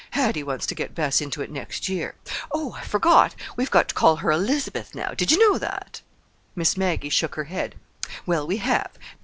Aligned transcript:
Hattie 0.09 0.41
wants 0.41 0.65
to 0.65 0.73
get 0.73 0.95
Bess 0.95 1.21
into 1.21 1.43
it 1.43 1.51
next 1.51 1.87
year. 1.87 2.15
Oh, 2.51 2.71
I 2.73 2.81
forgot; 2.81 3.35
we've 3.55 3.69
got 3.69 3.87
to 3.89 3.93
call 3.93 4.15
her 4.15 4.31
'Elizabeth' 4.31 4.95
now. 4.95 5.11
Did 5.13 5.31
you 5.31 5.37
know 5.37 5.59
that?" 5.59 6.01
Miss 6.55 6.75
Maggie 6.75 7.09
shook 7.09 7.35
her 7.35 7.43
head. 7.43 7.75
"Well, 8.25 8.47
we 8.47 8.57
have. 8.57 8.93